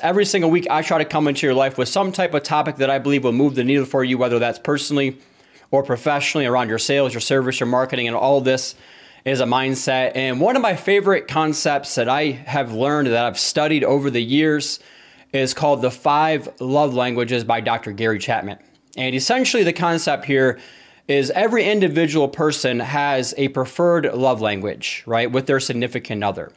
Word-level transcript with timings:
Every 0.00 0.24
single 0.24 0.50
week, 0.50 0.66
I 0.70 0.82
try 0.82 0.98
to 0.98 1.04
come 1.04 1.28
into 1.28 1.46
your 1.46 1.54
life 1.54 1.76
with 1.76 1.88
some 1.88 2.12
type 2.12 2.34
of 2.34 2.42
topic 2.42 2.76
that 2.76 2.88
I 2.88 2.98
believe 2.98 3.24
will 3.24 3.32
move 3.32 3.54
the 3.54 3.62
needle 3.62 3.84
for 3.84 4.02
you, 4.02 4.18
whether 4.18 4.38
that's 4.38 4.58
personally 4.58 5.18
or 5.70 5.82
professionally 5.82 6.46
around 6.46 6.68
your 6.68 6.78
sales, 6.78 7.12
your 7.12 7.20
service, 7.20 7.60
your 7.60 7.68
marketing, 7.68 8.08
and 8.08 8.16
all 8.16 8.40
this 8.40 8.74
is 9.24 9.40
a 9.40 9.44
mindset. 9.44 10.12
And 10.14 10.40
one 10.40 10.56
of 10.56 10.62
my 10.62 10.74
favorite 10.76 11.28
concepts 11.28 11.94
that 11.96 12.08
I 12.08 12.30
have 12.30 12.72
learned 12.72 13.08
that 13.08 13.24
I've 13.24 13.38
studied 13.38 13.84
over 13.84 14.10
the 14.10 14.22
years 14.22 14.80
is 15.32 15.54
called 15.54 15.82
the 15.82 15.90
five 15.90 16.48
love 16.60 16.94
languages 16.94 17.44
by 17.44 17.60
Dr. 17.60 17.92
Gary 17.92 18.18
Chapman. 18.18 18.58
And 18.96 19.14
essentially, 19.14 19.62
the 19.62 19.72
concept 19.72 20.24
here 20.24 20.58
is 21.06 21.30
every 21.30 21.64
individual 21.64 22.28
person 22.28 22.80
has 22.80 23.34
a 23.36 23.48
preferred 23.48 24.12
love 24.12 24.40
language, 24.40 25.02
right, 25.06 25.30
with 25.30 25.46
their 25.46 25.60
significant 25.60 26.22
other. 26.22 26.52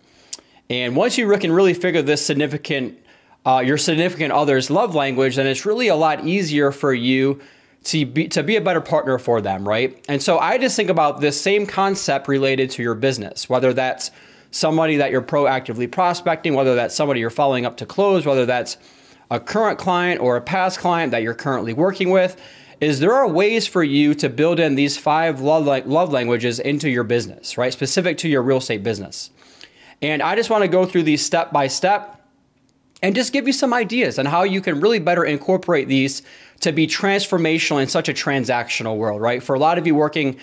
And 0.69 0.95
once 0.95 1.17
you 1.17 1.29
can 1.37 1.51
really 1.51 1.73
figure 1.73 2.01
this 2.01 2.25
significant 2.25 2.97
uh, 3.45 3.63
your 3.65 3.77
significant 3.77 4.31
other's 4.31 4.69
love 4.69 4.93
language, 4.93 5.35
then 5.35 5.47
it's 5.47 5.65
really 5.65 5.87
a 5.87 5.95
lot 5.95 6.25
easier 6.25 6.71
for 6.71 6.93
you 6.93 7.41
to 7.83 8.05
be 8.05 8.27
to 8.27 8.43
be 8.43 8.55
a 8.55 8.61
better 8.61 8.81
partner 8.81 9.17
for 9.17 9.41
them, 9.41 9.67
right? 9.67 10.03
And 10.07 10.21
so 10.21 10.37
I 10.37 10.57
just 10.57 10.75
think 10.75 10.89
about 10.89 11.21
this 11.21 11.39
same 11.39 11.65
concept 11.65 12.27
related 12.27 12.69
to 12.71 12.83
your 12.83 12.93
business, 12.93 13.49
whether 13.49 13.73
that's 13.73 14.11
somebody 14.51 14.97
that 14.97 15.11
you're 15.11 15.21
proactively 15.21 15.89
prospecting, 15.89 16.53
whether 16.53 16.75
that's 16.75 16.93
somebody 16.93 17.19
you're 17.19 17.29
following 17.29 17.65
up 17.65 17.77
to 17.77 17.85
close, 17.85 18.25
whether 18.25 18.45
that's 18.45 18.77
a 19.31 19.39
current 19.39 19.79
client 19.79 20.19
or 20.21 20.35
a 20.35 20.41
past 20.41 20.79
client 20.79 21.11
that 21.11 21.23
you're 21.23 21.33
currently 21.33 21.73
working 21.73 22.09
with, 22.09 22.39
is 22.81 22.99
there 22.99 23.13
are 23.13 23.27
ways 23.27 23.67
for 23.67 23.83
you 23.83 24.13
to 24.15 24.27
build 24.27 24.59
in 24.59 24.75
these 24.75 24.97
five 24.97 25.39
love, 25.39 25.65
love 25.87 26.11
languages 26.11 26.59
into 26.59 26.89
your 26.89 27.03
business, 27.03 27.57
right? 27.57 27.71
Specific 27.71 28.17
to 28.17 28.27
your 28.27 28.41
real 28.41 28.57
estate 28.57 28.83
business. 28.83 29.29
And 30.01 30.21
I 30.21 30.35
just 30.35 30.49
want 30.49 30.63
to 30.63 30.67
go 30.67 30.85
through 30.85 31.03
these 31.03 31.23
step 31.23 31.51
by 31.51 31.67
step 31.67 32.17
and 33.03 33.15
just 33.15 33.33
give 33.33 33.47
you 33.47 33.53
some 33.53 33.73
ideas 33.73 34.19
on 34.19 34.25
how 34.25 34.43
you 34.43 34.61
can 34.61 34.81
really 34.81 34.99
better 34.99 35.23
incorporate 35.23 35.87
these 35.87 36.23
to 36.61 36.71
be 36.71 36.87
transformational 36.87 37.81
in 37.81 37.87
such 37.87 38.09
a 38.09 38.13
transactional 38.13 38.97
world, 38.97 39.21
right? 39.21 39.41
For 39.41 39.55
a 39.55 39.59
lot 39.59 39.77
of 39.77 39.87
you 39.87 39.95
working 39.95 40.39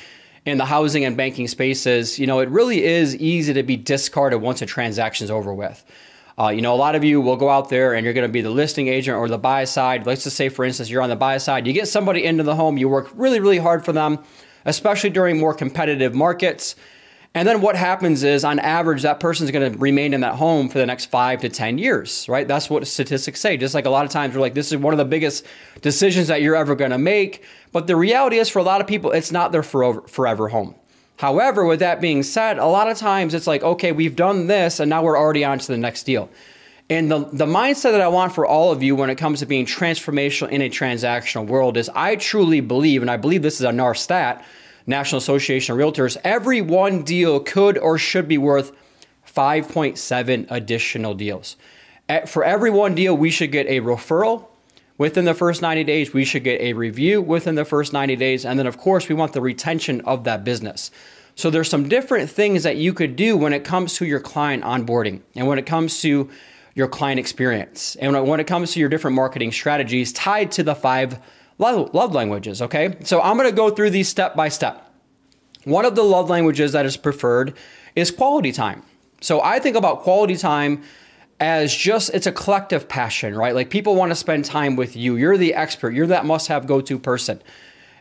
in 0.48 0.58
the 0.58 0.64
housing 0.64 1.04
and 1.04 1.16
banking 1.16 1.48
spaces, 1.48 2.18
you 2.18 2.26
know, 2.26 2.40
it 2.40 2.48
really 2.48 2.84
is 2.84 3.16
easy 3.16 3.52
to 3.54 3.62
be 3.62 3.76
discarded 3.76 4.40
once 4.40 4.62
a 4.62 4.66
transaction's 4.66 5.30
over 5.30 5.52
with. 5.52 5.84
Uh, 6.38 6.48
you 6.50 6.62
know, 6.62 6.72
a 6.72 6.76
lot 6.76 6.94
of 6.94 7.02
you 7.02 7.20
will 7.20 7.36
go 7.36 7.48
out 7.48 7.68
there 7.68 7.94
and 7.94 8.04
you're 8.04 8.14
going 8.14 8.26
to 8.26 8.32
be 8.32 8.40
the 8.40 8.50
listing 8.50 8.86
agent 8.86 9.16
or 9.16 9.28
the 9.28 9.38
buy 9.38 9.64
side. 9.64 10.06
Let's 10.06 10.24
just 10.24 10.36
say, 10.36 10.48
for 10.48 10.64
instance, 10.64 10.88
you're 10.88 11.02
on 11.02 11.08
the 11.08 11.16
buy 11.16 11.38
side. 11.38 11.66
You 11.66 11.72
get 11.72 11.88
somebody 11.88 12.24
into 12.24 12.44
the 12.44 12.54
home, 12.54 12.78
you 12.78 12.88
work 12.88 13.10
really, 13.14 13.40
really 13.40 13.58
hard 13.58 13.84
for 13.84 13.92
them, 13.92 14.20
especially 14.64 15.10
during 15.10 15.38
more 15.38 15.52
competitive 15.52 16.14
markets. 16.14 16.76
And 17.38 17.46
then 17.46 17.60
what 17.60 17.76
happens 17.76 18.24
is, 18.24 18.42
on 18.42 18.58
average, 18.58 19.02
that 19.02 19.20
person 19.20 19.44
is 19.44 19.52
going 19.52 19.72
to 19.72 19.78
remain 19.78 20.12
in 20.12 20.22
that 20.22 20.34
home 20.34 20.68
for 20.68 20.78
the 20.78 20.86
next 20.86 21.04
five 21.04 21.40
to 21.42 21.48
10 21.48 21.78
years, 21.78 22.28
right? 22.28 22.48
That's 22.48 22.68
what 22.68 22.84
statistics 22.84 23.40
say. 23.40 23.56
Just 23.56 23.74
like 23.74 23.86
a 23.86 23.90
lot 23.90 24.04
of 24.04 24.10
times 24.10 24.34
we're 24.34 24.40
like, 24.40 24.54
this 24.54 24.72
is 24.72 24.78
one 24.78 24.92
of 24.92 24.98
the 24.98 25.04
biggest 25.04 25.46
decisions 25.80 26.26
that 26.26 26.42
you're 26.42 26.56
ever 26.56 26.74
going 26.74 26.90
to 26.90 26.98
make. 26.98 27.44
But 27.70 27.86
the 27.86 27.94
reality 27.94 28.38
is, 28.38 28.48
for 28.48 28.58
a 28.58 28.64
lot 28.64 28.80
of 28.80 28.88
people, 28.88 29.12
it's 29.12 29.30
not 29.30 29.52
their 29.52 29.62
forever, 29.62 30.00
forever 30.08 30.48
home. 30.48 30.74
However, 31.18 31.64
with 31.64 31.78
that 31.78 32.00
being 32.00 32.24
said, 32.24 32.58
a 32.58 32.66
lot 32.66 32.90
of 32.90 32.98
times 32.98 33.34
it's 33.34 33.46
like, 33.46 33.62
okay, 33.62 33.92
we've 33.92 34.16
done 34.16 34.48
this 34.48 34.80
and 34.80 34.90
now 34.90 35.04
we're 35.04 35.16
already 35.16 35.44
on 35.44 35.60
to 35.60 35.66
the 35.68 35.78
next 35.78 36.02
deal. 36.02 36.28
And 36.90 37.08
the, 37.08 37.20
the 37.20 37.46
mindset 37.46 37.92
that 37.92 38.00
I 38.00 38.08
want 38.08 38.34
for 38.34 38.46
all 38.46 38.72
of 38.72 38.82
you 38.82 38.96
when 38.96 39.10
it 39.10 39.16
comes 39.16 39.38
to 39.40 39.46
being 39.46 39.64
transformational 39.64 40.48
in 40.48 40.60
a 40.60 40.68
transactional 40.68 41.46
world 41.46 41.76
is 41.76 41.88
I 41.94 42.16
truly 42.16 42.60
believe, 42.60 43.00
and 43.00 43.08
I 43.08 43.16
believe 43.16 43.42
this 43.42 43.60
is 43.60 43.64
a 43.64 43.70
NAR 43.70 43.94
stat, 43.94 44.44
National 44.88 45.18
Association 45.18 45.74
of 45.74 45.78
Realtors, 45.78 46.16
every 46.24 46.60
one 46.60 47.02
deal 47.02 47.40
could 47.40 47.78
or 47.78 47.98
should 47.98 48.26
be 48.26 48.38
worth 48.38 48.72
5.7 49.26 50.46
additional 50.50 51.14
deals. 51.14 51.56
For 52.26 52.42
every 52.42 52.70
one 52.70 52.94
deal, 52.94 53.16
we 53.16 53.30
should 53.30 53.52
get 53.52 53.66
a 53.66 53.80
referral 53.80 54.46
within 54.96 55.26
the 55.26 55.34
first 55.34 55.60
90 55.60 55.84
days. 55.84 56.12
We 56.12 56.24
should 56.24 56.42
get 56.42 56.60
a 56.60 56.72
review 56.72 57.20
within 57.20 57.54
the 57.54 57.66
first 57.66 57.92
90 57.92 58.16
days. 58.16 58.46
And 58.46 58.58
then, 58.58 58.66
of 58.66 58.78
course, 58.78 59.08
we 59.08 59.14
want 59.14 59.34
the 59.34 59.42
retention 59.42 60.00
of 60.02 60.24
that 60.24 60.42
business. 60.42 60.90
So 61.34 61.50
there's 61.50 61.68
some 61.68 61.88
different 61.88 62.30
things 62.30 62.62
that 62.64 62.78
you 62.78 62.92
could 62.92 63.14
do 63.14 63.36
when 63.36 63.52
it 63.52 63.64
comes 63.64 63.94
to 63.94 64.06
your 64.06 64.20
client 64.20 64.64
onboarding 64.64 65.20
and 65.36 65.46
when 65.46 65.58
it 65.58 65.66
comes 65.66 66.00
to 66.00 66.28
your 66.74 66.88
client 66.88 67.20
experience 67.20 67.94
and 67.96 68.26
when 68.26 68.40
it 68.40 68.46
comes 68.46 68.72
to 68.72 68.80
your 68.80 68.88
different 68.88 69.14
marketing 69.14 69.52
strategies 69.52 70.12
tied 70.12 70.50
to 70.52 70.62
the 70.62 70.74
five 70.74 71.20
love, 71.58 72.14
languages, 72.14 72.62
okay? 72.62 72.96
So 73.04 73.20
I'm 73.20 73.36
gonna 73.36 73.52
go 73.52 73.70
through 73.70 73.90
these 73.90 74.08
step 74.08 74.34
by 74.34 74.48
step. 74.48 74.87
One 75.68 75.84
of 75.84 75.94
the 75.94 76.02
love 76.02 76.30
languages 76.30 76.72
that 76.72 76.86
is 76.86 76.96
preferred 76.96 77.54
is 77.94 78.10
quality 78.10 78.52
time. 78.52 78.82
So 79.20 79.42
I 79.42 79.58
think 79.58 79.76
about 79.76 80.00
quality 80.00 80.34
time 80.34 80.82
as 81.40 81.74
just 81.74 82.08
it's 82.14 82.26
a 82.26 82.32
collective 82.32 82.88
passion, 82.88 83.36
right? 83.36 83.54
Like 83.54 83.68
people 83.68 83.94
want 83.94 84.10
to 84.10 84.16
spend 84.16 84.46
time 84.46 84.76
with 84.76 84.96
you. 84.96 85.16
You're 85.16 85.36
the 85.36 85.52
expert. 85.52 85.92
You're 85.92 86.06
that 86.06 86.24
must-have 86.24 86.66
go-to 86.66 86.98
person. 86.98 87.42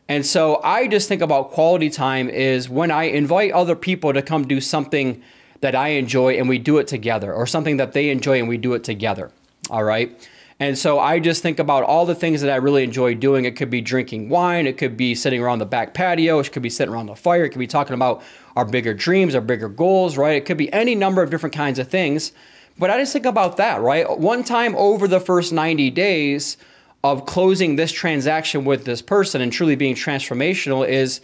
And 0.07 0.25
so 0.25 0.61
I 0.63 0.87
just 0.87 1.09
think 1.09 1.21
about 1.21 1.51
quality 1.51 1.89
time 1.89 2.29
is 2.29 2.69
when 2.69 2.89
I 2.89 3.03
invite 3.03 3.51
other 3.51 3.75
people 3.75 4.13
to 4.13 4.21
come 4.21 4.47
do 4.47 4.61
something 4.61 5.21
that 5.59 5.75
I 5.75 5.89
enjoy 5.89 6.37
and 6.37 6.47
we 6.47 6.59
do 6.59 6.77
it 6.77 6.87
together 6.87 7.33
or 7.33 7.45
something 7.45 7.77
that 7.77 7.91
they 7.91 8.11
enjoy 8.11 8.39
and 8.39 8.47
we 8.47 8.57
do 8.57 8.75
it 8.75 8.85
together. 8.85 9.29
All 9.69 9.83
right? 9.83 10.29
And 10.59 10.77
so 10.77 10.97
I 10.99 11.19
just 11.19 11.43
think 11.43 11.59
about 11.59 11.83
all 11.83 12.05
the 12.05 12.15
things 12.15 12.41
that 12.41 12.51
I 12.51 12.55
really 12.55 12.83
enjoy 12.83 13.13
doing. 13.13 13.45
It 13.45 13.55
could 13.55 13.69
be 13.69 13.81
drinking 13.81 14.29
wine, 14.29 14.65
it 14.65 14.77
could 14.77 14.97
be 14.97 15.13
sitting 15.13 15.41
around 15.41 15.59
the 15.59 15.65
back 15.65 15.93
patio, 15.93 16.39
it 16.39 16.51
could 16.51 16.63
be 16.63 16.69
sitting 16.69 16.93
around 16.93 17.05
the 17.05 17.15
fire, 17.15 17.45
it 17.45 17.49
could 17.49 17.59
be 17.59 17.67
talking 17.67 17.93
about 17.93 18.23
our 18.55 18.65
bigger 18.65 18.93
dreams, 18.93 19.35
our 19.35 19.41
bigger 19.41 19.69
goals, 19.69 20.17
right? 20.17 20.35
It 20.35 20.45
could 20.45 20.57
be 20.57 20.71
any 20.73 20.95
number 20.95 21.21
of 21.21 21.29
different 21.29 21.53
kinds 21.53 21.77
of 21.77 21.89
things. 21.89 22.31
But 22.79 22.89
I 22.89 22.97
just 22.99 23.13
think 23.13 23.25
about 23.25 23.57
that, 23.57 23.81
right? 23.81 24.19
One 24.19 24.43
time 24.43 24.75
over 24.75 25.07
the 25.07 25.19
first 25.19 25.53
90 25.53 25.91
days 25.91 26.57
of 27.03 27.25
closing 27.25 27.75
this 27.75 27.91
transaction 27.91 28.65
with 28.65 28.85
this 28.85 29.01
person 29.01 29.41
and 29.41 29.51
truly 29.51 29.75
being 29.75 29.95
transformational 29.95 30.87
is, 30.87 31.21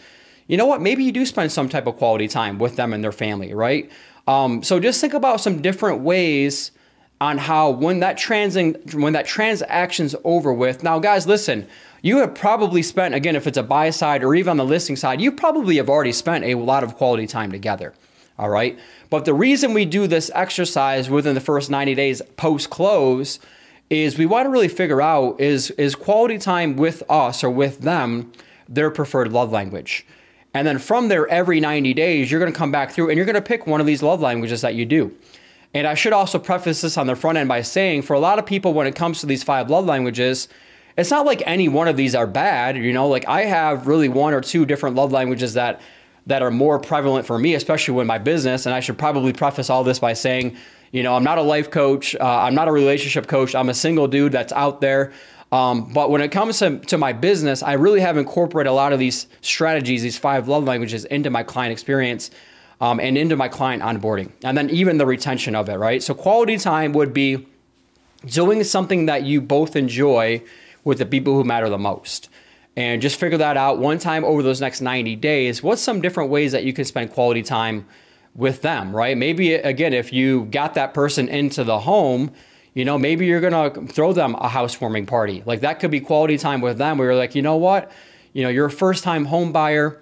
you 0.48 0.58
know 0.58 0.66
what? 0.66 0.82
Maybe 0.82 1.04
you 1.04 1.12
do 1.12 1.26
spend 1.26 1.52
some 1.52 1.70
type 1.70 1.88
of 1.88 1.98
quality 1.98 2.28
time 2.28 2.60
with 2.60 2.76
them 2.76 2.94
and 2.94 3.04
their 3.04 3.12
family, 3.12 3.54
right? 3.54 3.92
Um, 4.28 4.62
so 4.64 4.80
just 4.80 5.02
think 5.02 5.14
about 5.14 5.42
some 5.42 5.62
different 5.62 6.02
ways 6.02 6.72
on 7.22 7.38
how 7.38 7.69
when 7.69 8.00
that 8.00 8.18
trans 8.18 8.56
when 8.56 9.13
that 9.13 9.25
transaction's 9.25 10.16
over 10.24 10.53
with. 10.53 10.84
Now, 10.84 11.00
guys, 11.00 11.28
listen. 11.28 11.68
You 12.01 12.18
have 12.18 12.35
probably 12.35 12.84
spent 12.84 13.16
again, 13.16 13.38
if 13.38 13.47
it's 13.47 13.57
a 13.57 13.63
buy 13.63 13.90
side 13.90 14.25
or 14.25 14.35
even 14.35 14.51
on 14.51 14.57
the 14.57 14.66
listing 14.66 14.97
side, 14.97 15.22
you 15.22 15.31
probably 15.31 15.78
have 15.78 15.90
already 15.90 16.12
spent 16.12 16.44
a 16.44 16.56
lot 16.56 16.84
of 16.84 16.96
quality 16.96 17.25
time 17.28 17.50
together. 17.50 17.94
All 18.38 18.50
right. 18.50 18.78
But 19.09 19.24
the 19.24 19.34
reason 19.34 19.74
we 19.74 19.85
do 19.85 20.06
this 20.06 20.29
exercise 20.35 21.09
within 21.09 21.34
the 21.34 21.40
first 21.40 21.69
90 21.69 21.96
days 21.96 22.22
post 22.35 22.69
close 22.69 23.40
is 23.90 24.18
we 24.18 24.25
want 24.25 24.45
to 24.45 24.50
really 24.50 24.68
figure 24.68 25.01
out 25.01 25.40
is 25.40 25.72
is 25.72 25.95
quality 25.95 26.38
time 26.38 26.75
with 26.75 27.03
us 27.09 27.44
or 27.44 27.50
with 27.50 27.80
them 27.80 28.34
their 28.68 28.91
preferred 28.91 29.31
love 29.31 29.51
language. 29.51 30.06
And 30.53 30.68
then 30.68 30.80
from 30.80 31.07
there, 31.07 31.28
every 31.28 31.59
90 31.59 31.94
days, 31.94 32.30
you're 32.30 32.40
going 32.40 32.51
to 32.51 32.57
come 32.57 32.72
back 32.72 32.91
through 32.91 33.09
and 33.09 33.18
you're 33.18 33.25
going 33.25 33.35
to 33.35 33.41
pick 33.41 33.66
one 33.66 33.80
of 33.80 33.88
these 33.88 34.03
love 34.03 34.22
languages 34.22 34.62
that 34.62 34.75
you 34.75 34.85
do. 34.85 35.16
And 35.74 35.88
I 35.88 35.96
should 35.96 36.14
also 36.14 36.38
preface 36.38 36.82
this 36.82 36.98
on 36.98 37.08
the 37.08 37.16
front 37.16 37.38
end 37.38 37.50
by 37.50 37.62
saying 37.62 38.04
for 38.04 38.14
a 38.14 38.20
lot 38.20 38.38
of 38.38 38.46
people, 38.46 38.74
when 38.74 38.88
it 38.88 38.96
comes 38.96 39.20
to 39.22 39.26
these 39.26 39.44
five 39.44 39.70
love 39.70 39.86
languages, 39.86 40.48
it's 40.98 41.10
not 41.10 41.26
like 41.26 41.42
any 41.46 41.68
one 41.68 41.88
of 41.88 41.98
these 41.98 42.14
are 42.14 42.28
bad. 42.28 42.78
You 42.78 42.94
know, 42.94 43.08
like 43.08 43.28
I 43.28 43.46
have 43.46 43.88
really 43.88 44.10
one 44.10 44.34
or 44.34 44.42
two 44.42 44.66
different 44.66 44.96
love 44.96 45.12
languages 45.12 45.56
that 45.56 45.82
that 46.26 46.42
are 46.42 46.52
more 46.52 46.80
prevalent 46.80 47.26
for 47.26 47.38
me, 47.38 47.54
especially 47.54 47.94
with 47.96 48.08
my 48.08 48.18
business. 48.18 48.66
And 48.66 48.74
I 48.74 48.80
should 48.80 48.98
probably 48.98 49.34
preface 49.34 49.70
all 49.70 49.84
this 49.84 50.00
by 50.00 50.14
saying, 50.14 50.56
you 50.92 51.04
know, 51.04 51.16
I'm 51.16 51.24
not 51.24 51.38
a 51.38 51.42
life 51.42 51.70
coach. 51.70 52.16
Uh, 52.16 52.24
I'm 52.24 52.56
not 52.56 52.70
a 52.70 52.72
relationship 52.72 53.28
coach. 53.28 53.54
I'm 53.56 53.68
a 53.68 53.74
single 53.74 54.08
dude 54.08 54.32
that's 54.32 54.54
out 54.54 54.80
there. 54.80 55.12
Um, 55.52 55.92
but 55.92 56.10
when 56.10 56.22
it 56.22 56.30
comes 56.30 56.60
to, 56.60 56.80
to 56.80 56.98
my 56.98 57.12
business, 57.12 57.62
I 57.62 57.74
really 57.74 58.00
have 58.00 58.16
incorporated 58.16 58.72
a 58.72 58.74
lot 58.74 58.94
of 58.94 59.00
these 59.00 59.28
strategies, 59.42 60.02
these 60.02 60.18
five 60.18 60.48
love 60.48 60.64
languages 60.64 61.04
into 61.06 61.30
my 61.30 61.44
client 61.44 61.74
experience 61.74 62.31
um, 62.83 63.00
and 63.00 63.18
into 63.18 63.38
my 63.38 63.47
client 63.47 63.81
onboarding, 63.81 64.30
and 64.44 64.57
then 64.57 64.69
even 64.69 64.97
the 64.97 65.06
retention 65.06 65.56
of 65.56 65.69
it, 65.69 65.75
right? 65.75 66.03
So, 66.03 66.13
quality 66.13 66.57
time 66.57 66.91
would 66.91 67.13
be 67.13 67.47
doing 68.25 68.62
something 68.65 69.06
that 69.06 69.24
you 69.24 69.39
both 69.39 69.77
enjoy 69.77 70.44
with 70.83 70.97
the 70.97 71.06
people 71.06 71.33
who 71.33 71.45
matter 71.45 71.69
the 71.69 71.77
most. 71.77 72.27
And 72.75 73.01
just 73.01 73.18
figure 73.18 73.38
that 73.38 73.56
out 73.56 73.77
one 73.77 74.00
time 74.00 74.25
over 74.25 74.44
those 74.44 74.59
next 74.59 74.81
90 74.81 75.15
days. 75.15 75.63
What's 75.63 75.81
some 75.81 76.01
different 76.01 76.30
ways 76.30 76.51
that 76.51 76.65
you 76.65 76.74
can 76.74 76.83
spend 76.83 77.13
quality 77.13 77.41
time 77.41 77.85
with 78.35 78.62
them, 78.63 78.94
right? 78.94 79.18
Maybe, 79.18 79.53
again, 79.53 79.94
if 79.94 80.12
you 80.12 80.45
got 80.45 80.74
that 80.74 80.94
person 80.94 81.30
into 81.30 81.63
the 81.63 81.80
home, 81.80 82.31
you 82.74 82.83
know, 82.83 82.97
maybe 82.97 83.25
you're 83.25 83.39
gonna 83.39 83.69
throw 83.88 84.12
them 84.12 84.35
a 84.35 84.50
housewarming 84.50 85.06
party. 85.06 85.41
Like 85.45 85.62
that 85.62 85.80
could 85.80 85.91
be 85.91 86.01
quality 86.01 86.38
time 86.38 86.59
with 86.59 86.80
them 86.80 86.97
where 86.97 87.12
you're 87.12 87.15
like, 87.15 87.33
you 87.33 87.44
know 87.44 87.56
what? 87.56 87.94
You 88.33 88.44
know, 88.44 88.50
you're 88.50 88.65
a 88.65 88.71
first 88.71 89.06
time 89.06 89.24
home 89.24 89.53
buyer 89.53 90.01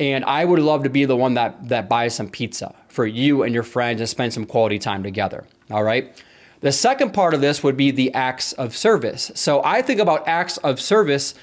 and 0.00 0.24
I 0.24 0.44
would 0.44 0.58
love 0.60 0.84
to 0.84 0.90
be 0.90 1.04
the 1.04 1.16
one 1.16 1.34
that 1.34 1.68
that 1.68 1.88
buys 1.88 2.14
some 2.14 2.28
pizza 2.28 2.74
for 2.88 3.06
you 3.06 3.42
and 3.42 3.54
your 3.54 3.62
friends 3.62 4.00
and 4.00 4.08
spend 4.08 4.32
some 4.32 4.46
quality 4.46 4.78
time 4.78 5.02
together. 5.02 5.44
All 5.70 5.82
right. 5.82 6.22
The 6.60 6.72
second 6.72 7.12
part 7.12 7.34
of 7.34 7.40
this 7.40 7.62
would 7.62 7.76
be 7.76 7.90
the 7.90 8.12
acts 8.14 8.52
of 8.54 8.76
service. 8.76 9.30
So 9.34 9.62
I 9.64 9.82
think 9.82 10.00
about 10.00 10.26
acts 10.26 10.56
of 10.58 10.80
service 10.80 11.34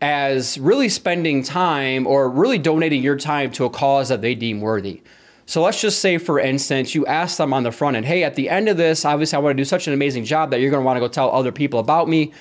as 0.00 0.58
really 0.58 0.88
spending 0.88 1.42
time 1.42 2.06
or 2.06 2.28
really 2.28 2.58
donating 2.58 3.02
your 3.02 3.16
time 3.16 3.50
to 3.52 3.64
a 3.64 3.70
cause 3.70 4.08
that 4.08 4.20
they 4.20 4.34
deem 4.34 4.60
worthy. 4.60 5.02
So 5.46 5.62
let's 5.62 5.80
just 5.80 6.00
say, 6.00 6.18
for 6.18 6.38
instance, 6.38 6.94
you 6.94 7.06
ask 7.06 7.38
them 7.38 7.54
on 7.54 7.62
the 7.62 7.72
front 7.72 7.96
end, 7.96 8.06
hey, 8.06 8.22
at 8.22 8.34
the 8.34 8.50
end 8.50 8.68
of 8.68 8.76
this, 8.76 9.04
obviously, 9.04 9.36
I 9.36 9.40
want 9.40 9.56
to 9.56 9.60
do 9.60 9.64
such 9.64 9.86
an 9.86 9.94
amazing 9.94 10.24
job 10.24 10.50
that 10.50 10.60
you're 10.60 10.70
going 10.70 10.82
to 10.82 10.86
want 10.86 10.96
to 10.96 11.00
go 11.00 11.08
tell 11.08 11.30
other 11.30 11.52
people 11.52 11.80
about 11.80 12.08
me 12.08 12.32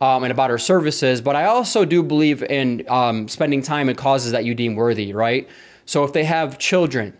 um, 0.00 0.24
and 0.24 0.30
about 0.30 0.50
our 0.50 0.58
services. 0.58 1.20
But 1.20 1.36
I 1.36 1.46
also 1.46 1.84
do 1.84 2.02
believe 2.02 2.42
in 2.42 2.84
um, 2.88 3.28
spending 3.28 3.62
time 3.62 3.88
in 3.88 3.96
causes 3.96 4.32
that 4.32 4.44
you 4.44 4.54
deem 4.54 4.74
worthy, 4.74 5.12
right? 5.12 5.48
So 5.86 6.04
if 6.04 6.12
they 6.12 6.24
have 6.24 6.58
children, 6.58 7.16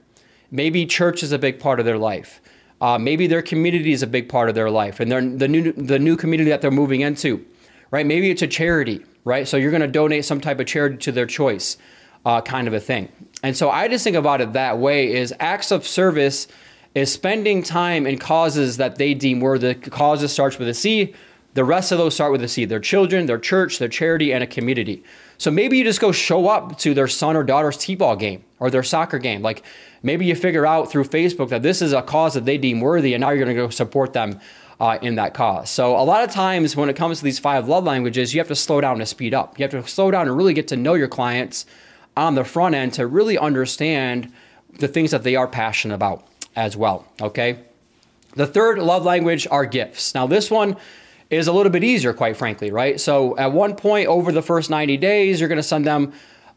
maybe 0.51 0.87
church 0.87 1.23
is 1.23 1.33
a 1.33 1.39
big 1.39 1.61
part 1.61 1.81
of 1.81 1.87
their 1.87 1.99
life. 1.99 2.41
Uh, 2.81 2.99
maybe 2.99 3.27
their 3.27 3.43
community 3.43 3.93
is 3.93 4.03
a 4.03 4.07
big 4.07 4.29
part 4.29 4.49
of 4.49 4.55
their 4.55 4.71
life, 4.71 5.01
and 5.01 5.11
they're 5.11 5.21
the 5.23 5.49
new 5.49 5.73
the 5.73 5.99
new 5.99 6.17
community 6.17 6.51
that 6.51 6.61
they're 6.61 6.71
moving 6.71 7.01
into, 7.01 7.45
right? 7.91 8.05
Maybe 8.05 8.31
it's 8.31 8.43
a 8.43 8.47
charity, 8.47 9.05
right? 9.25 9.47
So 9.47 9.57
you're 9.57 9.71
going 9.71 9.81
to 9.81 9.89
donate 9.89 10.25
some 10.25 10.41
type 10.41 10.61
of 10.61 10.67
charity 10.67 10.97
to 10.99 11.13
their 11.13 11.27
choice, 11.27 11.79
uh, 12.27 12.41
kind 12.43 12.69
of 12.69 12.75
a 12.75 12.81
thing. 12.81 13.09
And 13.43 13.57
so 13.57 13.71
I 13.71 13.89
just 13.89 14.05
think 14.05 14.17
about 14.17 14.41
it 14.41 14.53
that 14.55 14.79
way: 14.79 15.15
is 15.15 15.33
acts 15.39 15.71
of 15.71 15.87
service 15.87 16.47
is 16.95 17.13
spending 17.13 17.63
time 17.63 18.07
in 18.07 18.19
causes 18.19 18.77
that 18.77 18.97
they 18.97 19.15
deem 19.15 19.41
worthy. 19.41 19.75
Causes 19.75 20.33
starts 20.33 20.59
with 20.59 20.69
a 20.69 20.75
C. 20.75 21.15
The 21.55 21.65
rest 21.65 21.93
of 21.93 21.99
those 21.99 22.15
start 22.15 22.33
with 22.33 22.43
a 22.43 22.49
C. 22.49 22.65
Their 22.65 22.81
children, 22.81 23.27
their 23.27 23.39
church, 23.39 23.79
their 23.79 23.89
charity, 23.89 24.33
and 24.33 24.43
a 24.43 24.47
community. 24.47 25.03
So 25.39 25.51
maybe 25.51 25.79
you 25.79 25.85
just 25.85 26.01
go 26.01 26.13
show 26.13 26.49
up 26.49 26.79
to 26.79 26.95
their 26.95 27.09
son 27.09 27.37
or 27.37 27.45
daughter's 27.45 27.77
t-ball 27.77 28.17
game 28.17 28.45
or 28.59 28.71
their 28.71 28.83
soccer 28.83 29.19
game. 29.19 29.43
Like 29.43 29.63
maybe 30.03 30.27
you 30.27 30.35
figure 30.35 30.67
out 30.67 30.91
through 30.91 31.05
Facebook 31.05 31.49
that 31.51 31.63
this 31.63 31.81
is 31.81 31.93
a 31.93 32.03
cause 32.03 32.35
that 32.35 32.45
they 32.45 32.59
deem 32.59 32.81
worthy, 32.81 33.15
and 33.15 33.21
now 33.21 33.31
you're 33.31 33.45
going 33.45 33.57
to 33.57 33.63
go 33.63 33.71
support 33.71 34.13
them 34.13 34.41
uh, 34.81 34.99
in 35.01 35.15
that 35.15 35.35
cause. 35.35 35.71
So 35.71 35.97
a 35.97 36.03
lot 36.03 36.25
of 36.25 36.31
times 36.31 36.75
when 36.77 36.89
it 36.89 36.97
comes 36.97 37.19
to 37.19 37.25
these 37.25 37.39
five 37.39 37.69
love 37.69 37.85
languages, 37.85 38.35
you 38.35 38.41
have 38.41 38.49
to 38.49 38.57
slow 38.57 38.81
down 38.81 38.99
to 38.99 39.07
speed 39.07 39.33
up. 39.33 39.59
You 39.59 39.63
have 39.63 39.71
to 39.71 39.89
slow 39.89 40.11
down 40.11 40.27
and 40.27 40.37
really 40.37 40.55
get 40.55 40.69
to 40.69 40.77
know 40.77 40.95
your 40.95 41.09
clients 41.09 41.67
on 42.17 42.35
the 42.35 42.45
front 42.45 42.75
end 42.75 42.93
to 42.95 43.07
really 43.07 43.39
understand 43.39 44.33
the 44.79 44.89
things 44.89 45.13
that 45.13 45.23
they 45.23 45.37
are 45.37 45.47
passionate 45.47 45.95
about 45.95 46.27
as 46.57 46.77
well. 46.77 47.07
Okay. 47.21 47.59
The 48.35 48.47
third 48.47 48.79
love 48.79 49.05
language 49.05 49.47
are 49.51 49.65
gifts. 49.65 50.15
Now, 50.15 50.27
this 50.27 50.51
one 50.51 50.77
is 51.37 51.47
a 51.47 51.53
little 51.53 51.71
bit 51.71 51.85
easier, 51.85 52.13
quite 52.13 52.37
frankly, 52.37 52.71
right? 52.71 53.01
So, 53.01 53.37
at 53.37 53.53
one 53.53 53.77
point 53.77 54.09
over 54.09 54.33
the 54.33 54.43
first 54.43 54.71
90 54.71 54.97
days, 54.97 55.41
you're 55.41 55.49
going 55.49 55.57
to 55.57 55.63
send 55.63 55.87
them 55.87 56.13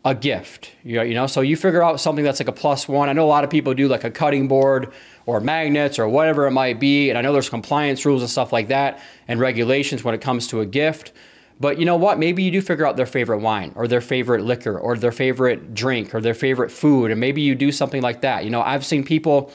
a 0.05 0.15
gift. 0.15 0.71
You 0.83 1.13
know, 1.13 1.27
so 1.27 1.41
you 1.41 1.57
figure 1.57 1.83
out 1.83 1.99
something 1.99 2.23
that's 2.23 2.39
like 2.39 2.47
a 2.47 2.53
plus 2.53 2.87
one. 2.87 3.09
I 3.09 3.13
know 3.13 3.25
a 3.25 3.27
lot 3.27 3.43
of 3.43 3.49
people 3.49 3.73
do 3.73 3.87
like 3.87 4.03
a 4.03 4.11
cutting 4.11 4.47
board 4.47 4.91
or 5.25 5.41
magnets 5.41 5.99
or 5.99 6.07
whatever 6.07 6.47
it 6.47 6.51
might 6.51 6.79
be, 6.79 7.09
and 7.09 7.17
I 7.17 7.21
know 7.21 7.33
there's 7.33 7.49
compliance 7.49 8.05
rules 8.05 8.21
and 8.21 8.29
stuff 8.29 8.53
like 8.53 8.69
that 8.69 9.01
and 9.27 9.39
regulations 9.39 10.03
when 10.03 10.15
it 10.15 10.21
comes 10.21 10.47
to 10.47 10.61
a 10.61 10.65
gift. 10.65 11.11
But 11.59 11.79
you 11.79 11.85
know 11.85 11.97
what? 11.97 12.19
Maybe 12.19 12.43
you 12.43 12.51
do 12.51 12.61
figure 12.61 12.85
out 12.85 12.97
their 12.97 13.07
favorite 13.07 13.39
wine 13.39 13.73
or 13.75 13.87
their 13.87 14.01
favorite 14.01 14.43
liquor 14.43 14.77
or 14.77 14.95
their 14.95 15.11
favorite 15.11 15.73
drink 15.73 16.13
or 16.13 16.21
their 16.21 16.35
favorite 16.35 16.71
food, 16.71 17.11
and 17.11 17.19
maybe 17.19 17.41
you 17.41 17.55
do 17.55 17.71
something 17.71 18.01
like 18.01 18.21
that. 18.21 18.43
You 18.43 18.51
know, 18.51 18.61
I've 18.61 18.85
seen 18.85 19.03
people 19.03 19.51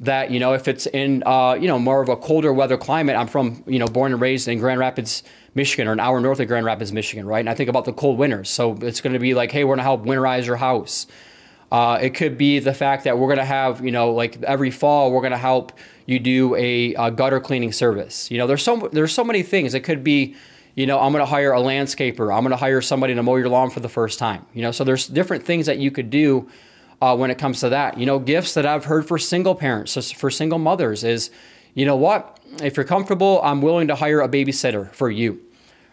that 0.00 0.30
you 0.30 0.38
know 0.38 0.52
if 0.52 0.68
it's 0.68 0.86
in 0.86 1.22
uh, 1.24 1.54
you 1.54 1.68
know 1.68 1.78
more 1.78 2.02
of 2.02 2.08
a 2.08 2.16
colder 2.16 2.52
weather 2.52 2.76
climate. 2.76 3.16
I'm 3.16 3.26
from 3.26 3.62
you 3.66 3.78
know 3.78 3.86
born 3.86 4.12
and 4.12 4.20
raised 4.20 4.48
in 4.48 4.58
Grand 4.58 4.80
Rapids, 4.80 5.22
Michigan, 5.54 5.88
or 5.88 5.92
an 5.92 6.00
hour 6.00 6.20
north 6.20 6.40
of 6.40 6.48
Grand 6.48 6.66
Rapids, 6.66 6.92
Michigan, 6.92 7.26
right? 7.26 7.40
And 7.40 7.48
I 7.48 7.54
think 7.54 7.70
about 7.70 7.84
the 7.84 7.92
cold 7.92 8.18
winters. 8.18 8.50
So 8.50 8.76
it's 8.82 9.00
going 9.00 9.14
to 9.14 9.18
be 9.18 9.34
like, 9.34 9.52
hey, 9.52 9.64
we're 9.64 9.76
going 9.76 9.78
to 9.78 9.84
help 9.84 10.04
winterize 10.04 10.46
your 10.46 10.56
house. 10.56 11.06
Uh, 11.72 11.98
it 12.00 12.10
could 12.10 12.38
be 12.38 12.58
the 12.58 12.74
fact 12.74 13.04
that 13.04 13.18
we're 13.18 13.26
going 13.26 13.38
to 13.38 13.44
have 13.44 13.84
you 13.84 13.90
know 13.90 14.12
like 14.12 14.40
every 14.42 14.70
fall 14.70 15.10
we're 15.10 15.20
going 15.20 15.32
to 15.32 15.38
help 15.38 15.72
you 16.06 16.20
do 16.20 16.54
a, 16.54 16.94
a 16.94 17.10
gutter 17.10 17.40
cleaning 17.40 17.72
service. 17.72 18.30
You 18.30 18.38
know, 18.38 18.46
there's 18.46 18.62
so 18.62 18.88
there's 18.92 19.12
so 19.12 19.24
many 19.24 19.42
things. 19.42 19.74
It 19.74 19.80
could 19.80 20.04
be 20.04 20.36
you 20.76 20.86
know, 20.86 21.00
I'm 21.00 21.10
going 21.10 21.22
to 21.22 21.26
hire 21.26 21.52
a 21.52 21.58
landscaper. 21.58 22.32
I'm 22.32 22.42
going 22.42 22.50
to 22.50 22.56
hire 22.56 22.82
somebody 22.82 23.14
to 23.14 23.22
mow 23.22 23.36
your 23.36 23.48
lawn 23.48 23.70
for 23.70 23.80
the 23.80 23.88
first 23.88 24.18
time. 24.18 24.44
You 24.52 24.60
know, 24.60 24.72
so 24.72 24.84
there's 24.84 25.06
different 25.06 25.42
things 25.42 25.64
that 25.66 25.78
you 25.78 25.90
could 25.90 26.10
do 26.10 26.48
uh, 27.06 27.16
when 27.16 27.30
it 27.30 27.38
comes 27.38 27.60
to 27.60 27.68
that. 27.68 27.98
You 27.98 28.06
know, 28.06 28.18
gifts 28.18 28.54
that 28.54 28.66
I've 28.66 28.86
heard 28.86 29.06
for 29.06 29.16
single 29.16 29.54
parents, 29.54 29.92
so 29.92 30.00
for 30.02 30.30
single 30.30 30.58
mothers 30.58 31.04
is, 31.04 31.30
you 31.74 31.86
know 31.86 31.96
what? 31.96 32.40
If 32.62 32.76
you're 32.76 32.86
comfortable, 32.86 33.40
I'm 33.44 33.62
willing 33.62 33.88
to 33.88 33.94
hire 33.94 34.20
a 34.20 34.28
babysitter 34.28 34.92
for 34.92 35.08
you, 35.08 35.40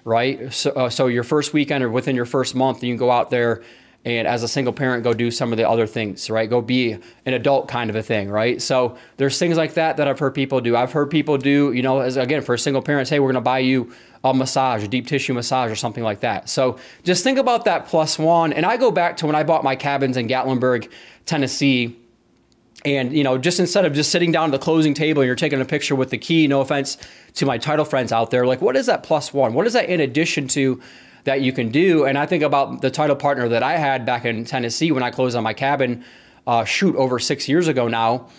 right? 0.05 0.51
So, 0.51 0.71
uh, 0.71 0.89
so 0.89 1.07
your 1.07 1.23
first 1.23 1.53
weekend 1.53 1.83
or 1.83 1.89
within 1.89 2.15
your 2.15 2.25
first 2.25 2.55
month, 2.55 2.83
you 2.83 2.91
can 2.91 2.97
go 2.97 3.11
out 3.11 3.29
there 3.29 3.61
and 4.05 4.27
as 4.27 4.43
a 4.43 4.47
single 4.47 4.73
parent 4.73 5.03
go 5.03 5.13
do 5.13 5.31
some 5.31 5.53
of 5.53 5.57
the 5.57 5.67
other 5.67 5.87
things 5.87 6.29
right? 6.29 6.49
Go 6.49 6.61
be 6.61 6.93
an 7.25 7.33
adult 7.33 7.67
kind 7.67 7.89
of 7.89 7.95
a 7.95 8.03
thing 8.03 8.29
right? 8.29 8.61
So 8.61 8.97
there's 9.17 9.39
things 9.39 9.57
like 9.57 9.75
that 9.75 9.97
that 9.97 10.07
i've 10.07 10.19
heard 10.19 10.33
people 10.33 10.61
do. 10.61 10.75
I've 10.75 10.91
heard 10.91 11.09
people 11.09 11.37
do 11.37 11.71
you 11.73 11.81
know 11.81 11.99
as 11.99 12.17
again 12.17 12.41
for 12.41 12.53
a 12.53 12.59
single 12.59 12.81
parents 12.81 13.09
hey 13.09 13.19
we're 13.19 13.27
going 13.27 13.35
to 13.35 13.41
buy 13.41 13.59
you 13.59 13.93
a 14.23 14.33
massage 14.33 14.83
a 14.83 14.87
deep 14.87 15.07
tissue 15.07 15.33
massage 15.33 15.71
or 15.71 15.75
something 15.75 16.03
like 16.03 16.21
that. 16.21 16.49
So 16.49 16.77
just 17.03 17.23
think 17.23 17.37
about 17.37 17.65
that 17.65 17.87
plus 17.87 18.19
one. 18.19 18.53
And 18.53 18.65
i 18.65 18.77
go 18.77 18.91
back 18.91 19.17
to 19.17 19.25
when 19.25 19.35
i 19.35 19.43
bought 19.43 19.63
my 19.63 19.75
cabins 19.75 20.17
in 20.17 20.27
gatlinburg 20.27 20.89
tennessee. 21.25 21.97
And 22.85 23.13
you 23.13 23.23
know 23.23 23.37
just 23.37 23.59
instead 23.59 23.85
of 23.85 23.93
just 23.93 24.11
sitting 24.11 24.31
down 24.33 24.49
at 24.49 24.51
the 24.51 24.59
closing 24.59 24.93
table 24.93 25.21
and 25.21 25.27
you're 25.27 25.35
taking 25.35 25.61
a 25.61 25.65
picture 25.65 25.95
with 25.95 26.09
the 26.09 26.17
key 26.17 26.47
no 26.47 26.59
offense 26.59 26.97
to 27.35 27.45
my 27.45 27.57
title 27.57 27.85
friends 27.85 28.11
out 28.11 28.29
there 28.29 28.45
like 28.45 28.61
what 28.61 28.75
is 28.75 28.87
that 28.87 29.03
plus 29.03 29.33
one? 29.33 29.53
What 29.53 29.65
is 29.65 29.73
that 29.73 29.89
in 29.89 30.01
addition 30.01 30.49
to 30.49 30.81
that 31.23 31.41
you 31.41 31.53
can 31.53 31.69
do. 31.69 32.05
And 32.05 32.17
I 32.17 32.25
think 32.25 32.43
about 32.43 32.81
the 32.81 32.91
title 32.91 33.15
partner 33.15 33.47
that 33.49 33.63
I 33.63 33.77
had 33.77 34.05
back 34.05 34.25
in 34.25 34.45
Tennessee 34.45 34.91
when 34.91 35.03
I 35.03 35.11
closed 35.11 35.35
on 35.35 35.43
my 35.43 35.53
cabin 35.53 36.03
uh, 36.45 36.65
shoot 36.65 36.95
over 36.95 37.19
six 37.19 37.47
years 37.47 37.67
ago 37.67 37.87
now. 37.87 38.29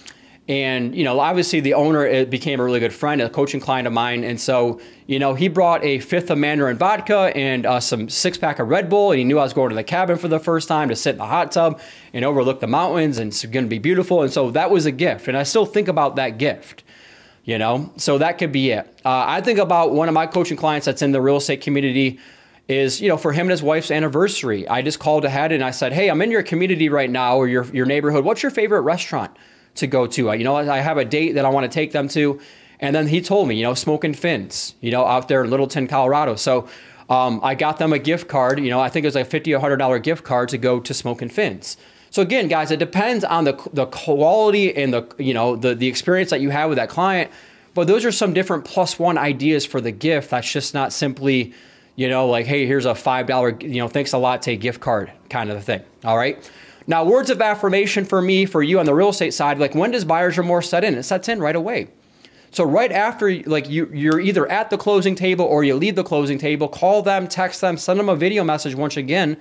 And, 0.46 0.94
you 0.94 1.04
know, 1.04 1.20
obviously 1.20 1.60
the 1.60 1.72
owner 1.72 2.26
became 2.26 2.60
a 2.60 2.64
really 2.64 2.80
good 2.80 2.92
friend, 2.92 3.22
a 3.22 3.30
coaching 3.30 3.60
client 3.60 3.86
of 3.86 3.94
mine. 3.94 4.24
And 4.24 4.38
so, 4.38 4.78
you 5.06 5.18
know, 5.18 5.32
he 5.32 5.48
brought 5.48 5.82
a 5.82 6.00
fifth 6.00 6.30
of 6.30 6.36
Mandarin 6.36 6.76
vodka 6.76 7.32
and 7.34 7.64
uh, 7.64 7.80
some 7.80 8.10
six 8.10 8.36
pack 8.36 8.58
of 8.58 8.68
Red 8.68 8.90
Bull. 8.90 9.12
And 9.12 9.18
he 9.18 9.24
knew 9.24 9.38
I 9.38 9.42
was 9.42 9.54
going 9.54 9.70
to 9.70 9.74
the 9.74 9.82
cabin 9.82 10.18
for 10.18 10.28
the 10.28 10.38
first 10.38 10.68
time 10.68 10.90
to 10.90 10.96
sit 10.96 11.12
in 11.12 11.18
the 11.18 11.24
hot 11.24 11.50
tub 11.50 11.80
and 12.12 12.26
overlook 12.26 12.60
the 12.60 12.66
mountains 12.66 13.16
and 13.16 13.28
it's 13.28 13.42
going 13.46 13.64
to 13.64 13.70
be 13.70 13.78
beautiful. 13.78 14.20
And 14.20 14.30
so 14.30 14.50
that 14.50 14.70
was 14.70 14.84
a 14.84 14.92
gift. 14.92 15.28
And 15.28 15.36
I 15.36 15.44
still 15.44 15.64
think 15.64 15.88
about 15.88 16.16
that 16.16 16.36
gift, 16.36 16.84
you 17.44 17.56
know, 17.56 17.90
so 17.96 18.18
that 18.18 18.36
could 18.36 18.52
be 18.52 18.70
it. 18.70 18.86
Uh, 19.02 19.24
I 19.26 19.40
think 19.40 19.58
about 19.58 19.92
one 19.92 20.08
of 20.08 20.14
my 20.14 20.26
coaching 20.26 20.58
clients 20.58 20.84
that's 20.84 21.00
in 21.00 21.12
the 21.12 21.22
real 21.22 21.38
estate 21.38 21.62
community 21.62 22.20
is 22.68 23.00
you 23.00 23.08
know 23.08 23.16
for 23.16 23.32
him 23.32 23.42
and 23.42 23.50
his 23.50 23.62
wife's 23.62 23.90
anniversary. 23.90 24.66
I 24.68 24.82
just 24.82 24.98
called 24.98 25.24
ahead 25.24 25.52
and 25.52 25.62
i 25.62 25.70
said 25.70 25.92
hey 25.92 26.08
i'm 26.08 26.22
in 26.22 26.30
your 26.30 26.42
community 26.42 26.88
right 26.88 27.10
now 27.10 27.36
or 27.36 27.46
your, 27.46 27.64
your 27.66 27.86
neighborhood. 27.86 28.24
What's 28.24 28.42
your 28.42 28.50
favorite 28.50 28.80
restaurant 28.80 29.36
to 29.76 29.86
go 29.86 30.06
to? 30.06 30.32
You 30.32 30.44
know 30.44 30.56
i 30.56 30.78
have 30.78 30.96
a 30.96 31.04
date 31.04 31.32
that 31.32 31.44
i 31.44 31.48
want 31.48 31.70
to 31.70 31.74
take 31.74 31.92
them 31.92 32.08
to. 32.08 32.40
And 32.80 32.94
then 32.94 33.06
he 33.06 33.20
told 33.20 33.48
me 33.48 33.56
you 33.56 33.62
know 33.62 33.74
Smokin' 33.74 34.14
Fins 34.14 34.74
you 34.80 34.90
know 34.90 35.04
out 35.04 35.28
there 35.28 35.44
in 35.44 35.50
littleton 35.50 35.86
colorado. 35.86 36.36
So 36.36 36.68
um, 37.10 37.40
i 37.42 37.54
got 37.54 37.78
them 37.78 37.92
a 37.92 37.98
gift 37.98 38.28
card 38.28 38.58
you 38.58 38.70
know 38.70 38.80
i 38.80 38.88
think 38.88 39.04
it 39.04 39.08
was 39.08 39.14
like 39.14 39.26
50 39.26 39.52
or 39.52 39.58
100 39.58 39.76
dollar 39.76 39.98
gift 39.98 40.24
card 40.24 40.48
to 40.48 40.58
go 40.58 40.80
to 40.80 40.94
Smokin' 40.94 41.28
Fins 41.28 41.76
so 42.10 42.22
again 42.22 42.48
guys 42.48 42.70
it 42.70 42.78
depends 42.78 43.24
on 43.24 43.44
the, 43.44 43.70
the 43.74 43.84
quality 43.86 44.74
and 44.74 44.94
the 44.94 45.14
you 45.18 45.34
know 45.34 45.54
the, 45.54 45.74
the 45.74 45.86
experience 45.86 46.30
that 46.30 46.40
you 46.40 46.48
have 46.48 46.70
with 46.70 46.76
that 46.76 46.88
client 46.88 47.30
but 47.74 47.88
those 47.88 48.06
are 48.06 48.12
some 48.12 48.32
different 48.32 48.64
plus 48.64 48.98
one 48.98 49.18
ideas 49.18 49.66
for 49.66 49.82
the 49.82 49.90
gift 49.90 50.30
that's 50.30 50.50
just 50.50 50.72
not 50.72 50.94
simply 50.94 51.52
you 51.96 52.08
know, 52.08 52.28
like, 52.28 52.46
hey, 52.46 52.66
here's 52.66 52.86
a 52.86 52.92
$5, 52.92 53.62
you 53.62 53.78
know, 53.78 53.88
thanks 53.88 54.12
a 54.12 54.18
lot, 54.18 54.42
take 54.42 54.60
gift 54.60 54.80
card 54.80 55.12
kind 55.30 55.50
of 55.50 55.56
a 55.56 55.60
thing. 55.60 55.82
All 56.04 56.16
right. 56.16 56.50
Now, 56.86 57.04
words 57.04 57.30
of 57.30 57.40
affirmation 57.40 58.04
for 58.04 58.20
me, 58.20 58.46
for 58.46 58.62
you 58.62 58.78
on 58.78 58.86
the 58.86 58.94
real 58.94 59.08
estate 59.08 59.32
side, 59.32 59.58
like 59.58 59.74
when 59.74 59.90
does 59.90 60.04
buyer's 60.04 60.36
remorse 60.36 60.68
set 60.68 60.84
in? 60.84 60.94
It 60.94 61.04
sets 61.04 61.28
in 61.28 61.40
right 61.40 61.56
away. 61.56 61.88
So 62.50 62.62
right 62.62 62.92
after, 62.92 63.42
like 63.44 63.68
you, 63.68 63.90
you're 63.92 64.20
either 64.20 64.48
at 64.50 64.70
the 64.70 64.78
closing 64.78 65.14
table 65.14 65.44
or 65.44 65.64
you 65.64 65.74
leave 65.74 65.96
the 65.96 66.04
closing 66.04 66.38
table, 66.38 66.68
call 66.68 67.02
them, 67.02 67.26
text 67.26 67.60
them, 67.60 67.76
send 67.76 67.98
them 67.98 68.08
a 68.08 68.14
video 68.14 68.44
message 68.44 68.74
once 68.74 68.96
again, 68.96 69.38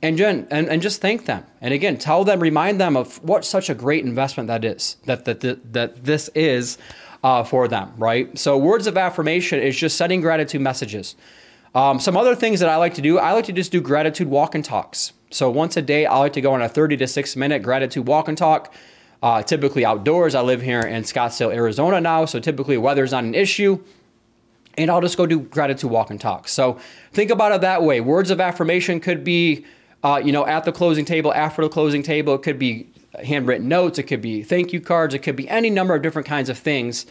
and, 0.00 0.18
and, 0.20 0.52
and 0.52 0.80
just 0.80 1.00
thank 1.00 1.26
them. 1.26 1.44
And 1.60 1.74
again, 1.74 1.98
tell 1.98 2.24
them, 2.24 2.40
remind 2.40 2.80
them 2.80 2.96
of 2.96 3.22
what 3.22 3.44
such 3.44 3.68
a 3.68 3.74
great 3.74 4.04
investment 4.04 4.46
that 4.46 4.64
is, 4.64 4.96
that, 5.04 5.24
that, 5.24 5.40
that, 5.40 5.72
that 5.72 6.04
this 6.04 6.28
is 6.34 6.78
uh, 7.22 7.42
for 7.44 7.68
them, 7.68 7.92
right? 7.98 8.38
So 8.38 8.56
words 8.56 8.86
of 8.86 8.96
affirmation 8.96 9.60
is 9.60 9.76
just 9.76 9.96
sending 9.96 10.20
gratitude 10.20 10.60
messages. 10.60 11.16
Um, 11.74 12.00
some 12.00 12.16
other 12.16 12.34
things 12.34 12.60
that 12.60 12.68
I 12.68 12.76
like 12.76 12.94
to 12.94 13.02
do, 13.02 13.18
I 13.18 13.32
like 13.32 13.46
to 13.46 13.52
just 13.52 13.72
do 13.72 13.80
gratitude 13.80 14.28
walk 14.28 14.54
and 14.54 14.64
talks. 14.64 15.12
So 15.30 15.50
once 15.50 15.76
a 15.76 15.82
day, 15.82 16.06
I 16.06 16.18
like 16.18 16.32
to 16.34 16.40
go 16.40 16.52
on 16.52 16.62
a 16.62 16.68
30 16.68 16.96
to 16.98 17.06
6 17.06 17.36
minute 17.36 17.62
gratitude 17.62 18.06
walk 18.06 18.28
and 18.28 18.38
talk. 18.38 18.72
Uh, 19.20 19.42
typically 19.42 19.84
outdoors. 19.84 20.36
I 20.36 20.42
live 20.42 20.62
here 20.62 20.80
in 20.80 21.02
Scottsdale, 21.02 21.52
Arizona 21.52 22.00
now, 22.00 22.24
so 22.24 22.38
typically 22.38 22.78
weather's 22.78 23.10
not 23.10 23.24
an 23.24 23.34
issue. 23.34 23.82
And 24.76 24.92
I'll 24.92 25.00
just 25.00 25.16
go 25.16 25.26
do 25.26 25.40
gratitude 25.40 25.90
walk 25.90 26.10
and 26.10 26.20
talk. 26.20 26.46
So 26.46 26.78
think 27.12 27.32
about 27.32 27.50
it 27.50 27.62
that 27.62 27.82
way. 27.82 28.00
Words 28.00 28.30
of 28.30 28.40
affirmation 28.40 29.00
could 29.00 29.24
be, 29.24 29.64
uh, 30.04 30.22
you 30.24 30.30
know, 30.30 30.46
at 30.46 30.64
the 30.64 30.70
closing 30.70 31.04
table, 31.04 31.34
after 31.34 31.62
the 31.62 31.68
closing 31.68 32.04
table. 32.04 32.36
It 32.36 32.42
could 32.42 32.60
be 32.60 32.86
handwritten 33.24 33.66
notes. 33.66 33.98
It 33.98 34.04
could 34.04 34.22
be 34.22 34.44
thank 34.44 34.72
you 34.72 34.80
cards. 34.80 35.14
It 35.14 35.18
could 35.18 35.34
be 35.34 35.48
any 35.48 35.68
number 35.68 35.96
of 35.96 36.02
different 36.02 36.28
kinds 36.28 36.48
of 36.48 36.56
things. 36.56 37.04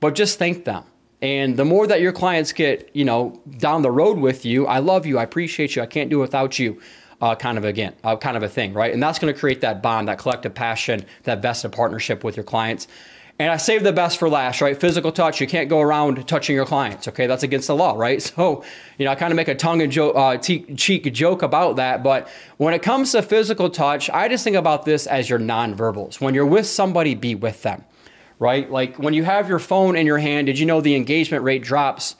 But 0.00 0.14
just 0.14 0.38
thank 0.38 0.64
them. 0.64 0.84
And 1.22 1.56
the 1.56 1.64
more 1.64 1.86
that 1.86 2.00
your 2.00 2.12
clients 2.12 2.52
get, 2.52 2.90
you 2.94 3.04
know, 3.04 3.40
down 3.58 3.82
the 3.82 3.90
road 3.90 4.18
with 4.18 4.44
you, 4.44 4.66
I 4.66 4.78
love 4.78 5.04
you, 5.04 5.18
I 5.18 5.22
appreciate 5.22 5.76
you, 5.76 5.82
I 5.82 5.86
can't 5.86 6.08
do 6.08 6.18
without 6.18 6.58
you, 6.58 6.80
uh, 7.20 7.34
kind 7.34 7.58
of 7.58 7.64
again, 7.64 7.94
uh, 8.02 8.16
kind 8.16 8.36
of 8.36 8.42
a 8.42 8.48
thing, 8.48 8.72
right? 8.72 8.92
And 8.92 9.02
that's 9.02 9.18
going 9.18 9.32
to 9.32 9.38
create 9.38 9.60
that 9.60 9.82
bond, 9.82 10.08
that 10.08 10.18
collective 10.18 10.54
passion, 10.54 11.04
that 11.24 11.42
vested 11.42 11.72
partnership 11.72 12.24
with 12.24 12.36
your 12.36 12.44
clients. 12.44 12.88
And 13.40 13.50
I 13.50 13.56
save 13.56 13.84
the 13.84 13.92
best 13.92 14.18
for 14.18 14.28
last, 14.28 14.60
right? 14.60 14.78
Physical 14.78 15.10
touch. 15.10 15.40
You 15.40 15.46
can't 15.46 15.70
go 15.70 15.80
around 15.80 16.28
touching 16.28 16.54
your 16.54 16.66
clients. 16.66 17.08
Okay, 17.08 17.26
that's 17.26 17.42
against 17.42 17.68
the 17.68 17.74
law, 17.74 17.94
right? 17.96 18.20
So, 18.40 18.62
you 18.98 19.06
know, 19.06 19.10
I 19.10 19.14
kind 19.14 19.32
of 19.32 19.36
make 19.36 19.48
a 19.48 19.54
tongue 19.54 19.80
and 19.80 19.90
joke, 19.90 20.14
uh, 20.14 20.36
cheek 20.36 21.12
joke 21.12 21.42
about 21.42 21.76
that. 21.76 22.02
But 22.02 22.28
when 22.58 22.74
it 22.74 22.82
comes 22.82 23.12
to 23.12 23.22
physical 23.22 23.70
touch, 23.70 24.10
I 24.10 24.28
just 24.28 24.44
think 24.44 24.56
about 24.56 24.84
this 24.84 25.06
as 25.06 25.30
your 25.30 25.38
nonverbals. 25.38 26.20
When 26.20 26.34
you're 26.34 26.44
with 26.44 26.66
somebody, 26.66 27.14
be 27.14 27.34
with 27.34 27.62
them, 27.62 27.84
right? 28.40 28.68
Like 28.68 28.98
when 28.98 29.14
you 29.14 29.22
have 29.22 29.48
your 29.48 29.60
phone 29.60 29.94
in 29.94 30.06
your 30.06 30.18
hand, 30.18 30.46
did 30.46 30.58
you 30.58 30.66
know 30.66 30.80
the 30.80 30.96
engagement 30.96 31.44
rate 31.44 31.62
drops 31.62 32.16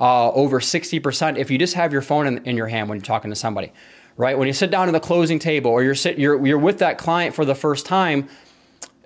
uh, 0.00 0.32
over 0.32 0.58
60% 0.58 1.36
if 1.36 1.50
you 1.50 1.58
just 1.58 1.74
have 1.74 1.92
your 1.92 2.02
phone 2.02 2.26
in, 2.26 2.38
in 2.44 2.56
your 2.56 2.66
hand 2.66 2.88
when 2.88 2.98
you're 2.98 3.04
talking 3.04 3.30
to 3.30 3.36
somebody, 3.36 3.72
right? 4.16 4.36
When 4.36 4.48
you 4.48 4.54
sit 4.54 4.70
down 4.70 4.88
at 4.88 4.92
the 4.92 5.00
closing 5.00 5.38
table 5.38 5.70
or 5.70 5.84
you're 5.84 5.94
sit, 5.94 6.18
you're 6.18 6.44
you're 6.44 6.58
with 6.58 6.78
that 6.78 6.98
client 6.98 7.34
for 7.34 7.44
the 7.44 7.54
first 7.54 7.86
time 7.86 8.28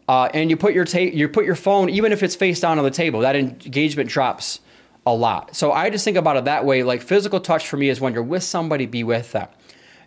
uh, 0.09 0.29
and 0.33 0.51
you 0.51 0.57
put 0.57 0.73
your 0.73 0.85
ta- 0.85 0.99
you 0.99 1.29
put 1.29 1.45
your 1.45 1.57
phone, 1.57 1.91
even 1.91 2.13
if 2.13 2.23
it's 2.23 2.37
face 2.37 2.61
down 2.61 2.79
on 2.79 2.85
the 2.85 2.91
table, 2.91 3.21
that 3.21 3.35
engagement 3.35 4.09
drops 4.09 4.61
a 5.05 5.15
lot. 5.15 5.57
So 5.57 5.73
I 5.73 5.91
just 5.91 6.05
think 6.05 6.17
about 6.17 6.37
it 6.37 6.45
that 6.45 6.65
way. 6.65 6.85
Like 6.85 7.03
physical 7.03 7.41
touch 7.41 7.67
for 7.67 7.77
me 7.77 7.89
is 7.89 8.01
when 8.01 8.15
you're 8.15 8.23
with 8.23 8.45
somebody, 8.45 8.87
be 8.87 9.03
with 9.03 9.33
them. 9.33 9.49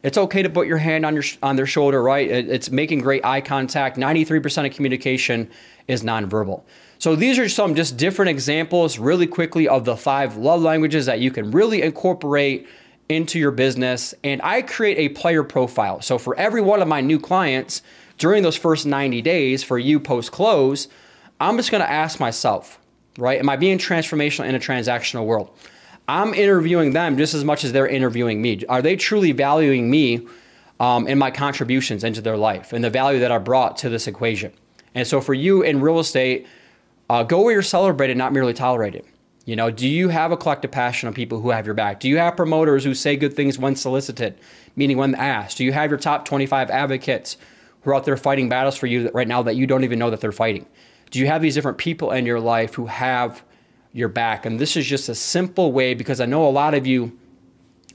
It's 0.05 0.19
okay 0.19 0.43
to 0.43 0.51
put 0.51 0.67
your 0.67 0.77
hand 0.77 1.03
on 1.03 1.15
your 1.15 1.23
on 1.41 1.55
their 1.55 1.65
shoulder, 1.65 2.03
right? 2.03 2.29
It's 2.29 2.69
making 2.69 2.99
great 2.99 3.25
eye 3.25 3.41
contact. 3.41 3.97
93% 3.97 4.67
of 4.67 4.75
communication 4.75 5.49
is 5.87 6.03
nonverbal. 6.03 6.61
So 6.99 7.15
these 7.15 7.39
are 7.39 7.49
some 7.49 7.73
just 7.73 7.97
different 7.97 8.29
examples, 8.29 8.99
really 8.99 9.25
quickly, 9.25 9.67
of 9.67 9.83
the 9.83 9.97
five 9.97 10.37
love 10.37 10.61
languages 10.61 11.07
that 11.07 11.21
you 11.21 11.31
can 11.31 11.49
really 11.49 11.81
incorporate 11.81 12.67
into 13.09 13.39
your 13.39 13.49
business. 13.49 14.13
And 14.23 14.41
I 14.43 14.61
create 14.61 14.99
a 14.99 15.09
player 15.09 15.43
profile. 15.43 15.99
So 16.01 16.19
for 16.19 16.35
every 16.37 16.61
one 16.61 16.83
of 16.83 16.87
my 16.87 17.01
new 17.01 17.19
clients 17.19 17.81
during 18.19 18.43
those 18.43 18.55
first 18.55 18.85
90 18.85 19.23
days 19.23 19.63
for 19.63 19.79
you 19.79 19.99
post 19.99 20.31
close, 20.31 20.87
I'm 21.39 21.57
just 21.57 21.71
going 21.71 21.81
to 21.81 21.89
ask 21.89 22.19
myself, 22.19 22.79
right? 23.17 23.39
Am 23.39 23.49
I 23.49 23.55
being 23.55 23.79
transformational 23.79 24.45
in 24.45 24.53
a 24.53 24.59
transactional 24.59 25.25
world? 25.25 25.49
I'm 26.07 26.33
interviewing 26.33 26.93
them 26.93 27.17
just 27.17 27.33
as 27.33 27.43
much 27.43 27.63
as 27.63 27.71
they're 27.71 27.87
interviewing 27.87 28.41
me. 28.41 28.63
Are 28.69 28.81
they 28.81 28.95
truly 28.95 29.31
valuing 29.31 29.89
me 29.89 30.27
um, 30.79 31.07
and 31.07 31.19
my 31.19 31.31
contributions 31.31 32.03
into 32.03 32.21
their 32.21 32.37
life 32.37 32.73
and 32.73 32.83
the 32.83 32.89
value 32.89 33.19
that 33.19 33.31
I 33.31 33.37
brought 33.39 33.77
to 33.77 33.89
this 33.89 34.07
equation? 34.07 34.53
And 34.93 35.07
so 35.07 35.19
for 35.19 35.33
you 35.33 35.61
in 35.61 35.81
real 35.81 35.99
estate, 35.99 36.47
uh, 37.09 37.23
go 37.23 37.41
where 37.41 37.53
you're 37.53 37.61
celebrated, 37.61 38.17
not 38.17 38.33
merely 38.33 38.53
tolerated. 38.53 39.05
You 39.45 39.55
know, 39.55 39.69
do 39.69 39.87
you 39.87 40.09
have 40.09 40.31
a 40.31 40.37
collective 40.37 40.71
passion 40.71 41.07
on 41.07 41.13
people 41.13 41.39
who 41.39 41.51
have 41.51 41.65
your 41.65 41.75
back? 41.75 41.99
Do 41.99 42.09
you 42.09 42.17
have 42.17 42.35
promoters 42.35 42.83
who 42.83 42.95
say 42.95 43.15
good 43.15 43.35
things 43.35 43.59
when 43.59 43.75
solicited, 43.75 44.39
meaning 44.75 44.97
when 44.97 45.13
asked? 45.13 45.57
Do 45.57 45.63
you 45.63 45.71
have 45.71 45.91
your 45.91 45.99
top 45.99 46.25
25 46.25 46.71
advocates 46.71 47.37
who 47.81 47.91
are 47.91 47.95
out 47.95 48.05
there 48.05 48.17
fighting 48.17 48.49
battles 48.49 48.75
for 48.75 48.87
you 48.87 49.11
right 49.13 49.27
now 49.27 49.43
that 49.43 49.55
you 49.55 49.67
don't 49.67 49.83
even 49.83 49.99
know 49.99 50.09
that 50.09 50.19
they're 50.19 50.31
fighting? 50.31 50.65
Do 51.11 51.19
you 51.19 51.27
have 51.27 51.43
these 51.43 51.53
different 51.53 51.77
people 51.77 52.11
in 52.11 52.25
your 52.25 52.39
life 52.39 52.73
who 52.73 52.87
have 52.87 53.43
your 53.95 54.09
back? 54.09 54.45
And 54.45 54.59
this 54.59 54.75
is 54.75 54.85
just 54.85 55.07
a 55.07 55.15
simple 55.15 55.71
way 55.71 55.93
because 55.93 56.19
I 56.19 56.25
know 56.25 56.45
a 56.45 56.51
lot 56.51 56.73
of 56.73 56.85
you 56.85 57.17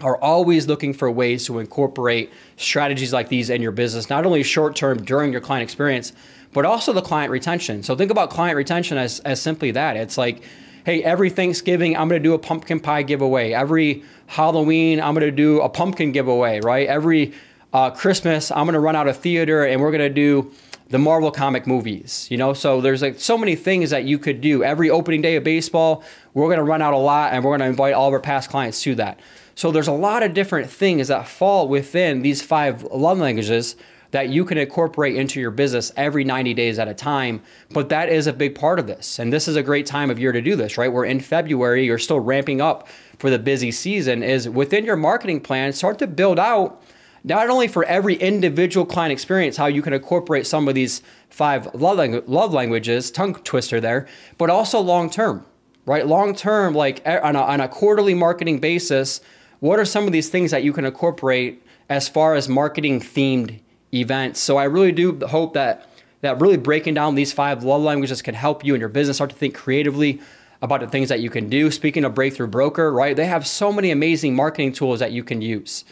are 0.00 0.16
always 0.16 0.66
looking 0.66 0.94
for 0.94 1.10
ways 1.10 1.44
to 1.44 1.58
incorporate 1.58 2.32
strategies 2.56 3.12
like 3.12 3.28
these 3.28 3.50
in 3.50 3.60
your 3.60 3.70
business, 3.70 4.08
not 4.08 4.24
only 4.24 4.42
short 4.42 4.74
term 4.74 5.02
during 5.04 5.30
your 5.30 5.42
client 5.42 5.62
experience, 5.62 6.14
but 6.54 6.64
also 6.64 6.94
the 6.94 7.02
client 7.02 7.30
retention. 7.30 7.82
So 7.82 7.94
think 7.94 8.10
about 8.10 8.30
client 8.30 8.56
retention 8.56 8.96
as, 8.96 9.20
as 9.20 9.42
simply 9.42 9.72
that. 9.72 9.98
It's 9.98 10.16
like, 10.16 10.42
hey, 10.86 11.02
every 11.04 11.28
Thanksgiving, 11.28 11.94
I'm 11.98 12.08
going 12.08 12.20
to 12.20 12.26
do 12.26 12.32
a 12.32 12.38
pumpkin 12.38 12.80
pie 12.80 13.02
giveaway. 13.02 13.52
Every 13.52 14.02
Halloween, 14.26 15.02
I'm 15.02 15.12
going 15.12 15.26
to 15.26 15.30
do 15.30 15.60
a 15.60 15.68
pumpkin 15.68 16.12
giveaway, 16.12 16.60
right? 16.60 16.88
Every 16.88 17.34
uh, 17.72 17.90
Christmas, 17.90 18.50
I'm 18.50 18.64
going 18.64 18.74
to 18.74 18.80
run 18.80 18.96
out 18.96 19.08
of 19.08 19.16
theater 19.16 19.64
and 19.64 19.80
we're 19.80 19.90
going 19.90 20.00
to 20.00 20.08
do 20.10 20.52
the 20.88 20.98
Marvel 20.98 21.30
comic 21.30 21.66
movies, 21.66 22.26
you 22.30 22.36
know? 22.36 22.52
So 22.52 22.80
there's 22.80 23.00
like 23.00 23.20
so 23.20 23.38
many 23.38 23.54
things 23.54 23.90
that 23.90 24.04
you 24.04 24.18
could 24.18 24.40
do. 24.40 24.64
Every 24.64 24.90
opening 24.90 25.22
day 25.22 25.36
of 25.36 25.44
baseball, 25.44 26.02
we're 26.34 26.46
going 26.46 26.58
to 26.58 26.64
run 26.64 26.82
out 26.82 26.94
a 26.94 26.98
lot 26.98 27.32
and 27.32 27.44
we're 27.44 27.52
going 27.52 27.60
to 27.60 27.66
invite 27.66 27.94
all 27.94 28.08
of 28.08 28.14
our 28.14 28.20
past 28.20 28.50
clients 28.50 28.82
to 28.82 28.96
that. 28.96 29.20
So 29.54 29.70
there's 29.70 29.88
a 29.88 29.92
lot 29.92 30.22
of 30.22 30.34
different 30.34 30.68
things 30.68 31.08
that 31.08 31.28
fall 31.28 31.68
within 31.68 32.22
these 32.22 32.42
five 32.42 32.82
love 32.82 33.18
languages 33.18 33.76
that 34.10 34.28
you 34.28 34.44
can 34.44 34.58
incorporate 34.58 35.14
into 35.14 35.40
your 35.40 35.52
business 35.52 35.92
every 35.96 36.24
90 36.24 36.54
days 36.54 36.80
at 36.80 36.88
a 36.88 36.94
time. 36.94 37.40
But 37.70 37.90
that 37.90 38.08
is 38.08 38.26
a 38.26 38.32
big 38.32 38.56
part 38.56 38.80
of 38.80 38.88
this. 38.88 39.20
And 39.20 39.32
this 39.32 39.46
is 39.46 39.54
a 39.54 39.62
great 39.62 39.86
time 39.86 40.10
of 40.10 40.18
year 40.18 40.32
to 40.32 40.40
do 40.40 40.56
this, 40.56 40.76
right? 40.76 40.92
We're 40.92 41.04
in 41.04 41.20
February, 41.20 41.84
you're 41.84 41.98
still 41.98 42.18
ramping 42.18 42.60
up 42.60 42.88
for 43.18 43.30
the 43.30 43.38
busy 43.38 43.70
season. 43.70 44.24
Is 44.24 44.48
within 44.48 44.84
your 44.84 44.96
marketing 44.96 45.40
plan, 45.40 45.72
start 45.72 46.00
to 46.00 46.08
build 46.08 46.40
out 46.40 46.82
not 47.24 47.50
only 47.50 47.68
for 47.68 47.84
every 47.84 48.14
individual 48.14 48.86
client 48.86 49.12
experience 49.12 49.56
how 49.56 49.66
you 49.66 49.82
can 49.82 49.92
incorporate 49.92 50.46
some 50.46 50.68
of 50.68 50.74
these 50.74 51.02
five 51.28 51.74
love, 51.74 51.98
love 52.28 52.52
languages, 52.52 53.10
tongue 53.10 53.34
twister 53.34 53.80
there, 53.80 54.06
but 54.38 54.50
also 54.50 54.80
long 54.80 55.10
term, 55.10 55.44
right? 55.86 56.06
Long 56.06 56.34
term, 56.34 56.74
like 56.74 57.02
on 57.06 57.36
a, 57.36 57.40
on 57.40 57.60
a 57.60 57.68
quarterly 57.68 58.14
marketing 58.14 58.58
basis, 58.58 59.20
what 59.60 59.78
are 59.78 59.84
some 59.84 60.06
of 60.06 60.12
these 60.12 60.28
things 60.28 60.50
that 60.50 60.64
you 60.64 60.72
can 60.72 60.84
incorporate 60.84 61.62
as 61.88 62.08
far 62.08 62.34
as 62.34 62.48
marketing 62.48 63.00
themed 63.00 63.60
events. 63.92 64.40
So 64.40 64.56
I 64.56 64.64
really 64.64 64.92
do 64.92 65.18
hope 65.26 65.54
that 65.54 65.86
that 66.22 66.40
really 66.40 66.56
breaking 66.56 66.94
down 66.94 67.14
these 67.14 67.32
five 67.32 67.64
love 67.64 67.82
languages 67.82 68.22
can 68.22 68.34
help 68.34 68.64
you 68.64 68.74
in 68.74 68.80
your 68.80 68.90
business 68.90 69.16
start 69.16 69.30
to 69.30 69.36
think 69.36 69.54
creatively 69.54 70.20
about 70.62 70.80
the 70.80 70.86
things 70.86 71.08
that 71.08 71.20
you 71.20 71.30
can 71.30 71.48
do. 71.48 71.70
Speaking 71.70 72.04
of 72.04 72.14
Breakthrough 72.14 72.46
Broker, 72.46 72.92
right? 72.92 73.16
They 73.16 73.26
have 73.26 73.46
so 73.46 73.72
many 73.72 73.90
amazing 73.90 74.36
marketing 74.36 74.72
tools 74.72 75.00
that 75.00 75.12
you 75.12 75.24
can 75.24 75.40
use 75.40 75.84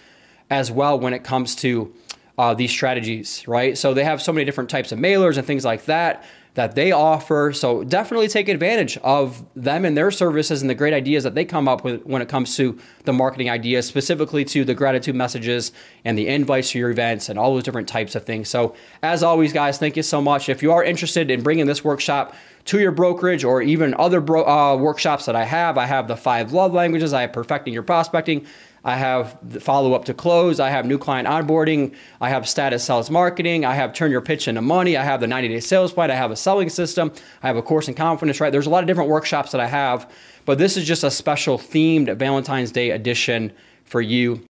as 0.50 0.70
well 0.70 0.98
when 0.98 1.12
it 1.14 1.24
comes 1.24 1.54
to 1.56 1.92
uh, 2.38 2.54
these 2.54 2.70
strategies, 2.70 3.46
right? 3.48 3.76
So 3.76 3.94
they 3.94 4.04
have 4.04 4.22
so 4.22 4.32
many 4.32 4.44
different 4.44 4.70
types 4.70 4.92
of 4.92 4.98
mailers 4.98 5.36
and 5.36 5.46
things 5.46 5.64
like 5.64 5.86
that 5.86 6.24
that 6.54 6.74
they 6.74 6.90
offer. 6.90 7.52
So 7.52 7.84
definitely 7.84 8.26
take 8.26 8.48
advantage 8.48 8.96
of 8.98 9.44
them 9.54 9.84
and 9.84 9.96
their 9.96 10.10
services 10.10 10.60
and 10.60 10.68
the 10.68 10.74
great 10.74 10.92
ideas 10.92 11.22
that 11.22 11.36
they 11.36 11.44
come 11.44 11.68
up 11.68 11.84
with 11.84 12.04
when 12.04 12.20
it 12.20 12.28
comes 12.28 12.56
to 12.56 12.78
the 13.04 13.12
marketing 13.12 13.48
ideas, 13.48 13.86
specifically 13.86 14.44
to 14.46 14.64
the 14.64 14.74
gratitude 14.74 15.14
messages 15.14 15.70
and 16.04 16.18
the 16.18 16.26
invites 16.26 16.72
to 16.72 16.78
your 16.80 16.90
events 16.90 17.28
and 17.28 17.38
all 17.38 17.54
those 17.54 17.62
different 17.62 17.86
types 17.86 18.16
of 18.16 18.24
things. 18.24 18.48
So 18.48 18.74
as 19.04 19.22
always, 19.22 19.52
guys, 19.52 19.78
thank 19.78 19.96
you 19.96 20.02
so 20.02 20.20
much. 20.20 20.48
If 20.48 20.62
you 20.62 20.72
are 20.72 20.82
interested 20.82 21.30
in 21.30 21.42
bringing 21.42 21.66
this 21.66 21.84
workshop 21.84 22.34
to 22.64 22.80
your 22.80 22.90
brokerage 22.92 23.44
or 23.44 23.62
even 23.62 23.94
other 23.94 24.20
bro- 24.20 24.44
uh, 24.44 24.76
workshops 24.76 25.26
that 25.26 25.36
I 25.36 25.44
have, 25.44 25.78
I 25.78 25.86
have 25.86 26.08
the 26.08 26.16
five 26.16 26.52
love 26.52 26.72
languages, 26.72 27.12
I 27.12 27.20
have 27.20 27.32
perfecting 27.32 27.72
your 27.72 27.84
prospecting. 27.84 28.46
I 28.88 28.96
have 28.96 29.36
the 29.42 29.60
follow 29.60 29.92
up 29.92 30.06
to 30.06 30.14
close. 30.14 30.58
I 30.58 30.70
have 30.70 30.86
new 30.86 30.96
client 30.96 31.28
onboarding. 31.28 31.94
I 32.22 32.30
have 32.30 32.48
status 32.48 32.82
sales 32.84 33.10
marketing. 33.10 33.66
I 33.66 33.74
have 33.74 33.92
turn 33.92 34.10
your 34.10 34.22
pitch 34.22 34.48
into 34.48 34.62
money. 34.62 34.96
I 34.96 35.04
have 35.04 35.20
the 35.20 35.26
90 35.26 35.48
day 35.48 35.60
sales 35.60 35.92
plan. 35.92 36.10
I 36.10 36.14
have 36.14 36.30
a 36.30 36.36
selling 36.36 36.70
system. 36.70 37.12
I 37.42 37.48
have 37.48 37.58
a 37.58 37.62
course 37.62 37.86
in 37.86 37.92
confidence, 37.92 38.40
right? 38.40 38.50
There's 38.50 38.66
a 38.66 38.70
lot 38.70 38.82
of 38.82 38.86
different 38.86 39.10
workshops 39.10 39.52
that 39.52 39.60
I 39.60 39.66
have, 39.66 40.10
but 40.46 40.56
this 40.56 40.78
is 40.78 40.86
just 40.86 41.04
a 41.04 41.10
special 41.10 41.58
themed 41.58 42.16
Valentine's 42.16 42.72
Day 42.72 42.90
edition 42.90 43.52
for 43.84 44.00
you 44.00 44.46